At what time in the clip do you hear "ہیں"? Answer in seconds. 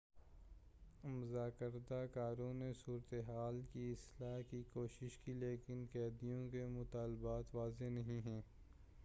8.25-8.41